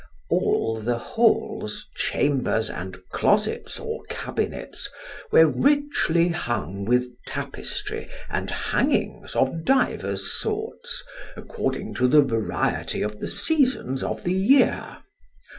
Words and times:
All 0.31 0.81
the 0.81 0.97
halls, 0.97 1.87
chambers, 1.93 2.71
and 2.71 2.97
closets 3.11 3.79
or 3.79 4.01
cabinets 4.09 4.89
were 5.31 5.45
richly 5.47 6.29
hung 6.29 6.85
with 6.85 7.07
tapestry 7.27 8.09
and 8.27 8.49
hangings 8.49 9.35
of 9.35 9.63
divers 9.63 10.31
sorts, 10.31 11.03
according 11.37 11.93
to 11.93 12.07
the 12.07 12.23
variety 12.23 13.03
of 13.03 13.19
the 13.19 13.27
seasons 13.27 14.01
of 14.03 14.23
the 14.23 14.33
year. 14.33 15.03